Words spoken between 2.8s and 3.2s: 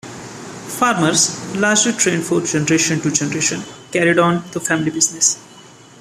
to